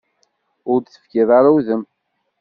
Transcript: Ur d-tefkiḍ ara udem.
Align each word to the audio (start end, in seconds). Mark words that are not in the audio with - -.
Ur 0.71 0.79
d-tefkiḍ 0.81 1.29
ara 1.37 1.49
udem. 1.57 1.83